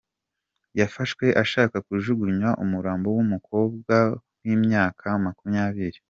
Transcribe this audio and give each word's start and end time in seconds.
Yafashwe 0.79 1.25
ashaka 1.43 1.77
kujugunya 1.87 2.49
umurambo 2.63 3.07
w’umukobwa 3.15 3.95
w’imyaka 4.45 5.07
makumyabiri 5.25 5.99